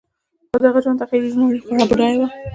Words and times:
خو 0.49 0.57
د 0.61 0.63
هغه 0.69 0.79
د 0.81 0.83
ژوند 0.83 0.99
تخیلي 1.01 1.31
نړۍ 1.41 1.57
خورا 1.63 1.85
بډایه 1.89 2.17
وه 2.19 2.27